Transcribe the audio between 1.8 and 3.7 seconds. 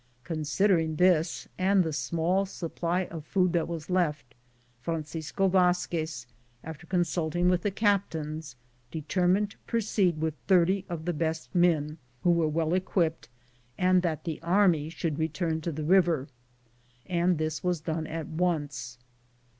the small supply of food that